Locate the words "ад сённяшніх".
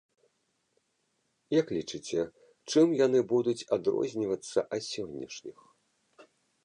4.79-5.57